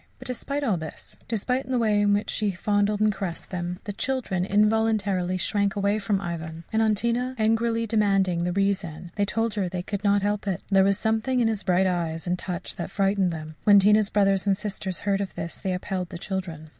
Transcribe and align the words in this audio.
But 0.17 0.25
despite 0.25 0.63
all 0.63 0.77
this, 0.77 1.15
despite 1.27 1.69
the 1.69 1.77
way 1.77 2.01
in 2.01 2.11
which 2.11 2.33
he 2.33 2.53
fondled 2.53 3.01
and 3.01 3.13
caressed 3.13 3.51
them, 3.51 3.77
the 3.83 3.93
children 3.93 4.43
involuntarily 4.45 5.37
shrank 5.37 5.75
away 5.75 5.99
from 5.99 6.19
Ivan; 6.19 6.63
and 6.73 6.81
on 6.81 6.95
Tina 6.95 7.35
angrily 7.37 7.85
demanding 7.85 8.43
the 8.43 8.51
reason, 8.51 9.11
they 9.15 9.25
told 9.25 9.53
her 9.53 9.69
they 9.69 9.83
could 9.83 10.03
not 10.03 10.23
help 10.23 10.47
it 10.47 10.63
there 10.69 10.83
was 10.83 10.97
something 10.97 11.39
in 11.39 11.47
his 11.47 11.61
bright 11.61 11.85
eyes 11.85 12.25
and 12.25 12.39
touch 12.39 12.77
that 12.77 12.89
frightened 12.89 13.31
them. 13.31 13.53
When 13.63 13.77
Tina's 13.77 14.09
brothers 14.09 14.47
and 14.47 14.57
sisters 14.57 15.01
heard 15.01 15.21
of 15.21 15.35
this, 15.35 15.57
they 15.59 15.71
upheld 15.71 16.09
the 16.09 16.17
children. 16.17 16.69